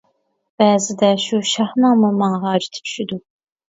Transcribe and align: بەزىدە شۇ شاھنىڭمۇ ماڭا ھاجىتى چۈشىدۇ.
بەزىدە 0.61 1.11
شۇ 1.25 1.43
شاھنىڭمۇ 1.51 2.11
ماڭا 2.25 2.43
ھاجىتى 2.49 2.87
چۈشىدۇ. 2.91 3.23